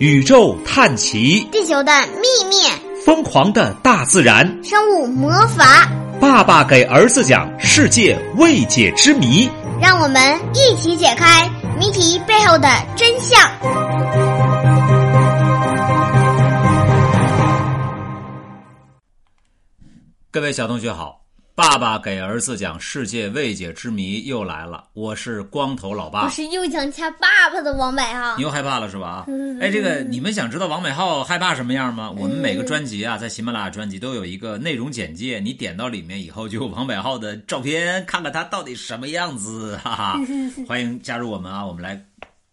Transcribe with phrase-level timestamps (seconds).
[0.00, 2.56] 宇宙探奇，地球的秘密，
[3.04, 5.88] 疯狂的大自然，生物魔法。
[6.20, 9.48] 爸爸给儿子讲世界未解之谜，
[9.80, 11.48] 让我们一起解开
[11.78, 13.38] 谜题背后的真相。
[20.32, 21.23] 各位小同学好。
[21.56, 29.24] 爸爸给儿子讲世界未解之谜又来了，我是光头老爸，我是又想掐爸爸的王美浩，你又害怕了是吧？
[29.60, 32.10] 哎，这个你们想知道王美浩害怕什么样吗？
[32.10, 40.20] 我们每个专辑啊，在喜马拉雅专辑都有一个内容简介，你点到里面以后就有王美浩的照片，看看他到底什么样子， 哈哈！
[40.66, 42.04] 欢迎加入我们啊，我们来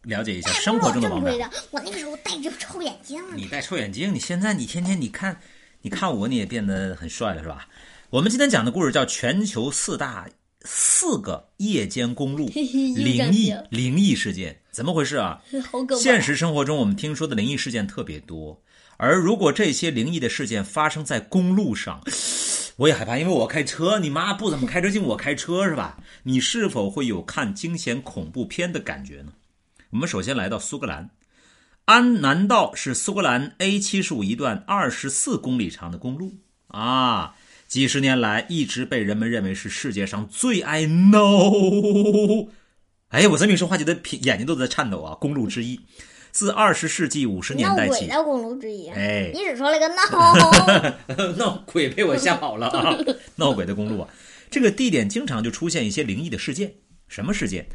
[0.03, 1.23] 了解一下生活中的王。
[1.71, 5.35] 我那个时候戴着臭眼镜，你戴臭眼镜，你现在你天天你看，
[5.81, 7.67] 你看我你也变得很帅了是吧？
[8.11, 10.27] 我们今天讲的故事叫《全球四大
[10.65, 15.41] 四个夜间公路灵异灵异事件》，怎么回事啊？
[15.97, 18.61] 现实生活中，我们听说的灵异事件特别多，
[18.97, 22.03] 而如果这些灵异的事件发生在公路上，
[22.75, 25.97] 我也害怕，因为我开车，你妈不怎么开车，就我开车是吧？
[26.23, 29.31] 你是否会有看惊险恐怖片的感觉呢？
[29.91, 31.11] 我们首先来到苏格兰，
[31.85, 36.33] 安南道是苏格兰 A 七十五一段二十四公里长的公路
[36.67, 37.35] 啊。
[37.71, 42.49] 几十年来，一直被人们认为是世界上最爱 no。
[43.07, 45.15] 哎，我这么一说话，觉得眼睛都在颤抖啊！
[45.21, 45.79] 公路之一，
[46.31, 48.89] 自二十世纪五十年代起，闹鬼的公路之一。
[48.89, 52.97] 哎，你只说了个闹， 闹鬼被我吓跑了啊！
[53.37, 54.09] 闹鬼的公路啊，
[54.51, 56.73] 这个地点经常就出现一些灵异的事件。
[57.07, 57.65] 什么事件？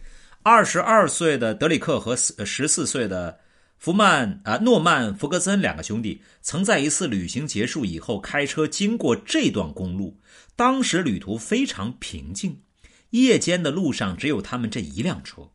[0.43, 3.39] 二十二岁的德里克和十四岁的。
[3.79, 10.21] 福曼啊，诺曼·福格森两个兄弟曾在一次旅行结束以后开车经过这段公路。
[10.57, 12.63] 当时旅途非常平静，
[13.11, 15.51] 夜间的路上只有他们这一辆车。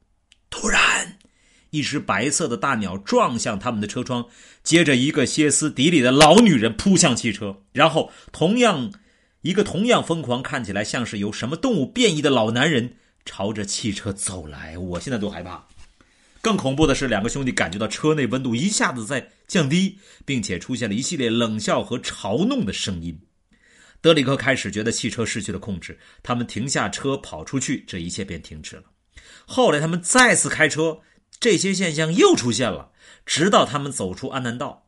[0.50, 1.17] 突然，
[1.72, 4.28] 一只白色的大鸟撞向他们的车窗，
[4.63, 8.94] 接着一个歇斯底里的老女人扑向汽车，然后同样
[9.41, 14.78] 一个同样疯狂、看起来像是由什么动物变异的老男人朝着汽车走来。
[14.78, 15.67] 我现在都害怕。
[16.41, 23.19] 更恐怖的是，两个兄弟感觉到车内温度一下子在降低，并且出现了一系列冷笑和嘲弄的声音。
[24.02, 28.84] 德里克开始觉得汽车失去了控制，他们停下车跑出去，这一切便停止了。
[29.46, 31.02] 后来他们再次开车，
[31.40, 32.91] 这些现象又出现了，
[33.23, 34.88] 直到他们走出安南道。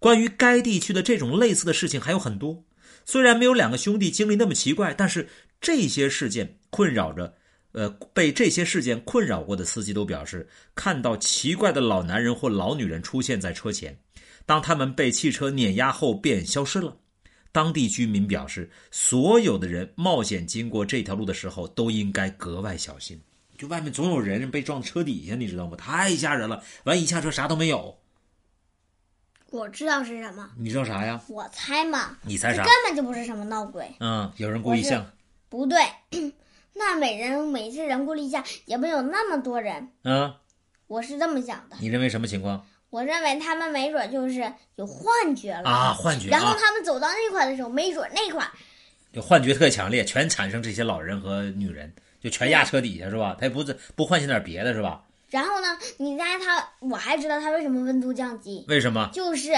[0.00, 2.64] 关于该地区的这种类似的事情还有很多，
[3.04, 5.28] 虽然没有两个兄弟经历那么奇怪，但是
[5.60, 7.37] 这些事件困扰着。
[7.72, 13.98] 呃，被这些事件困扰过的司机都表示，看到奇怪的老男人或老女人出现在车前，
[14.46, 16.96] 当他们被汽车碾压后便消失了。
[17.50, 23.20] 当地居民表示，所有的人冒险经过这条路的时候都应该格外小心，
[23.56, 25.76] 就外面总有人被撞车底下，你知道吗？
[25.76, 26.62] 太吓人了！
[26.84, 27.98] 完一下车啥都没有。
[29.50, 31.20] 我知道是什么，你知道啥呀？
[31.28, 32.16] 我猜嘛。
[32.22, 32.62] 你猜啥？
[32.64, 33.90] 根本就不是什么闹鬼。
[34.00, 35.10] 嗯，有人故意像。
[35.48, 35.78] 不对。
[36.78, 40.36] 那每人每次人过立下也没有那么多人，啊，
[40.86, 41.76] 我是这么想的。
[41.80, 42.64] 你认为什么情况？
[42.90, 46.28] 我认为他们没准就是有幻觉了啊，幻觉。
[46.30, 48.48] 然后他们走到那块的时候，没准那块
[49.12, 53.36] 就幻觉特强烈，全产生这些老人和女人，就全压车底下是吧？
[53.38, 55.04] 他也不是不唤醒点别的是吧？
[55.28, 55.66] 然后呢，
[55.98, 58.64] 你猜他，我还知道他为什么温度降低？
[58.68, 59.10] 为什么？
[59.12, 59.52] 就是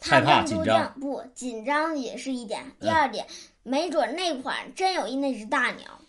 [0.00, 2.64] 害怕紧张，不紧张也是一点。
[2.80, 3.24] 第二点，
[3.62, 6.00] 没准那块真有一那只大鸟。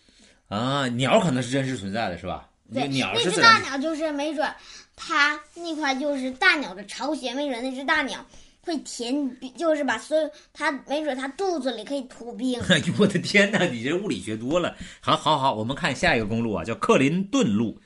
[0.54, 2.48] 啊，鸟可能是真实存在的，是吧？
[2.74, 4.48] 对，那只大鸟就是没准，
[4.96, 8.26] 它那块就是大鸟的巢穴，没准那只大鸟
[8.62, 9.14] 会填，
[9.56, 12.60] 就是把所有它没准它肚子里可以吐冰。
[12.70, 14.76] 哎呦我的天哪，你这物理学多了。
[15.02, 17.80] 好，好，好，我们看下一个公路啊，叫克林顿路。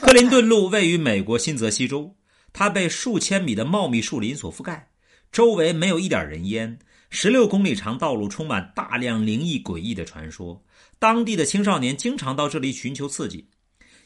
[0.00, 2.14] 克林顿路位于美国新泽西州，
[2.52, 4.88] 它被数千米的茂密树林所覆盖，
[5.32, 6.78] 周围没有一点人烟。
[7.10, 10.62] 十六公里长道路充满大量灵异诡异的传说。
[10.98, 13.48] 当地的青少年经常到这里寻求刺激，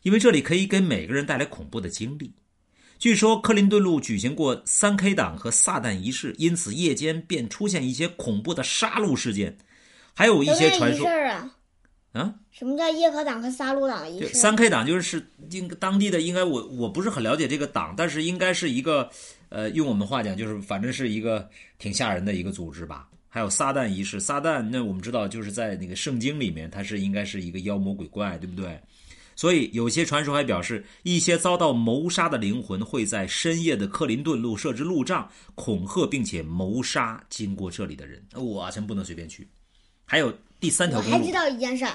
[0.02, 2.34] 因为这里可以给每个人带来恐怖的经历。
[2.98, 9.58] 据说克林顿路举行过三 K 党和撒旦仪式，因此夜间便出现一些恐怖的杀戮事件，
[10.14, 11.56] 还有一些传说啊。
[12.12, 12.34] 啊？
[12.50, 14.34] 什么叫夜可党和杀戮党仪式？
[14.34, 19.10] 三 K 党就是应当地的，应该我我不是很了解这个党，但是应该是一个
[19.48, 21.48] 呃，用我们话讲就是反正是一个
[21.78, 23.08] 挺吓人的一个组织吧。
[23.28, 28.78] 还有撒旦仪式，撒旦那我们知道就是在那个圣经里面，它是应该是一个妖魔鬼怪，对不对？
[29.34, 38.22] 所以有些传说还表示，一些遭到谋杀的灵魂会在深夜的克林顿路设置路障，恐吓并且谋杀经过这里的人。
[38.34, 39.48] 我真不能随便去。
[40.12, 40.30] 还有
[40.60, 41.86] 第三条公路，还知道一件事，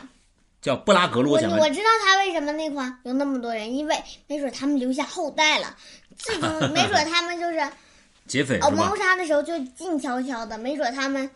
[0.59, 1.33] 叫布拉格路。
[1.33, 5.75] 我我知道他为什么那块有那么多人，因为没准他们留下后代了，
[6.17, 7.59] 最终 没准他们就是。
[7.59, 7.71] 哦，
[8.25, 8.95] 劫匪是吧谋？
[8.95, 11.29] 杀的时候就静悄悄的，没准他们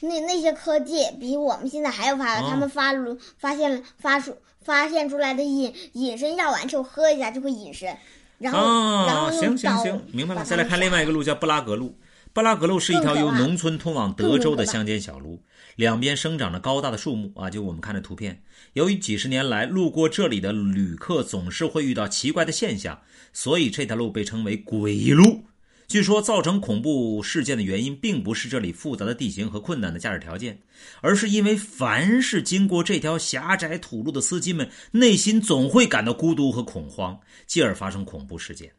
[0.00, 7.96] 那那些科技比我们现在还要发达，哦他们发出发现了发出发现出来的隐隐身药丸就喝一下就会隐身，
[8.38, 8.58] 然后、
[9.06, 10.42] 然啊，后行行行，明白了。
[10.42, 11.94] 再来看另外一个路，叫布拉格路。
[12.34, 15.40] 布拉格路是一条由农村通往德州的乡间小路，
[15.76, 18.42] 两边生长着高大的树木啊，就我们看的图片。
[18.72, 23.00] 由于几十年来路过这里的旅客总是会遇到奇怪的现象，
[23.32, 25.44] 所以这条路被称为“鬼路”。
[25.86, 30.58] 据说造成恐怖事件的原因，并不是这里复杂的地形和困难的驾驶条件，
[31.02, 37.16] 而是因为凡是经过这条狭窄土路的司机们，内心总会感到孤独和恐慌，
[37.46, 38.72] 继而发生恐怖事件。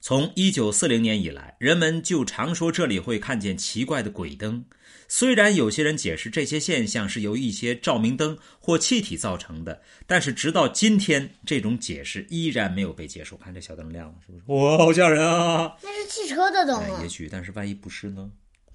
[0.00, 4.64] 从一九四零年以来，人们就常说这里会看见奇怪的鬼灯。
[5.10, 13.36] 虽然有些人解释这些现象是由一些照明灯或气体造成的，但是直到今天，这种解释依然没有被接受。
[13.38, 14.44] 看这小灯亮了，是不是？
[14.46, 15.74] 哇，好吓人啊！
[15.82, 18.30] 那是汽车的灯啊哎，也，许，但是万一不是呢？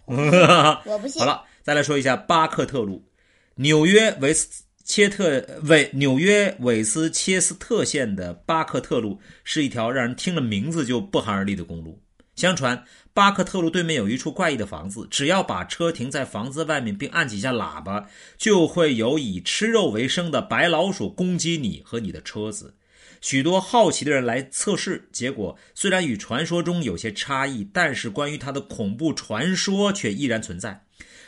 [0.06, 1.26] 我不信 好。
[1.26, 3.08] 了，再来说一下巴克特路，
[3.56, 12.02] 纽约维斯切特韦纽约韦斯切斯特县的巴克特路是一条让人听了名字就不寒而栗的公路。
[12.36, 12.84] 相传，
[13.14, 22.74] 巴克特路对面有一处怪异的房子，只要把车停在房子外面并按几下喇叭，就会有以吃肉为生的白老鼠攻击你和你的车子。
[23.22, 30.84] 许多好奇的人来测试，结果虽然与传说中有些差异，但是关于它的恐怖传说却依然存在。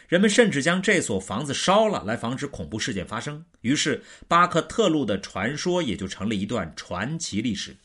[0.07, 3.43] 人们甚至将这所房子烧了，来防止恐怖事件发生。
[3.61, 7.75] 于是，巴克特路的传说也就成了一段传奇历史。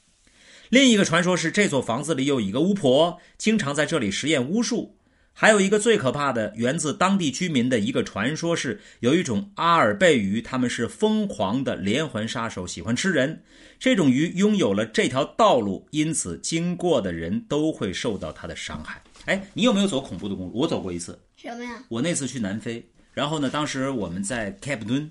[0.68, 4.96] 另一个传说是，这座房子里有一个巫婆，经常在这里实验巫术。
[5.32, 13.42] 还有一个最可怕的，源自当地居民的一个传说是，有一种阿尔贝鱼，它们是疯狂的连环杀手，喜欢吃人。
[13.78, 19.02] 这种鱼拥有了这条道路，因此经过的人都会受到它的伤害。
[19.24, 20.52] 哎，你有没有走恐怖的公路？
[20.52, 21.18] 我走过一次。
[21.36, 21.82] 什么呀？
[21.88, 22.84] 我那次去南非，
[23.14, 25.10] 然后呢，当时我们在开普敦，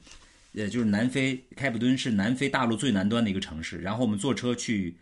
[0.53, 4.95] 呃，就是南非开普敦是南非大陆最南端的一个城市，然后我们坐车去，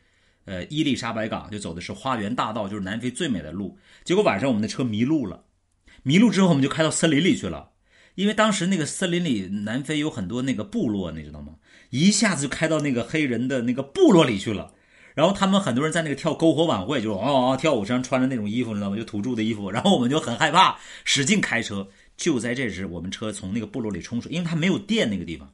[0.48, 3.78] 呃，伊丽莎白港，就走的是花园大道，就是南非最美的路。
[4.06, 5.44] 结果晚上我们的车迷路了，
[6.04, 7.72] 迷路之后我们就开到森林里去了，
[8.16, 11.56] 因为当时那个森林里南非有很多那个部落，你知道吗？
[11.90, 14.74] 一下子就开到那个黑人的那个部落里去了。
[15.14, 18.96] 然后他们很多人在那个跳篝火晚会，就哦哦跳舞，身上穿着那种衣服，你知道吗？
[18.96, 19.70] 就土著的衣服。
[19.70, 21.88] 然后我们就很害怕，使劲开车。
[22.16, 25.52] 就在这时，我们车从那个部落里冲出，因为它没有电，那个地方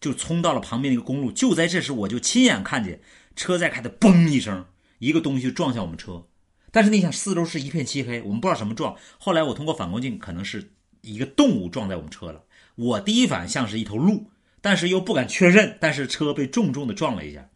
[0.00, 1.30] 就冲到了旁边那个公路。
[1.32, 3.00] 就在这时，我就亲眼看见
[3.36, 4.66] 车在开的嘣一声，
[4.98, 6.26] 一个东西撞向我们车。
[6.70, 8.94] 但是你想，四周是一片漆黑，我们不知道什么撞。
[9.18, 12.44] 后来我通过反光镜，可能是一个动物撞在我们车了。
[12.74, 14.30] 我第一反应像是一头鹿，
[14.60, 15.78] 但是又不敢确认。
[15.80, 17.48] 但是车被重重的撞了一下。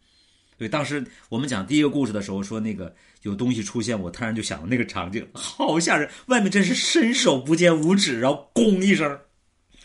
[0.57, 6.09] 对，当时我们讲第一个故事的时候，说那个有东西出现，我突然就想到那个场景，好吓人！
[6.27, 9.19] 外面真是伸手不见五指，然后咣一声，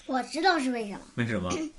[0.07, 1.51] 我知道是为什么，为什么？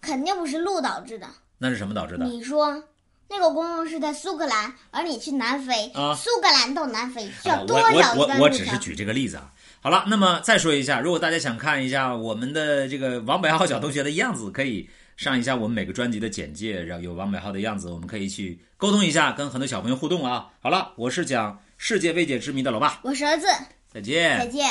[0.00, 1.26] 肯定不是路导致的。
[1.58, 2.24] 那是什么导致的？
[2.24, 2.82] 你说
[3.28, 8.58] 那个公路是在苏格兰，而你去南非，啊苏格兰到南非需啊要多我少我我我一段路程？
[8.58, 9.52] 只是举这个例子啊。
[9.82, 20.48] 好了，那么再说一下，如果大家想看一下我们的这个王百浩小同学的样子，可以上一下我们每个专辑的简介，然后有王百浩的样子，我们可以去沟通一下，跟很多小朋友互动啊。
[20.60, 23.46] 好了，我是讲世界未解之谜的老爸，我是儿子，
[23.92, 24.70] 再见再见。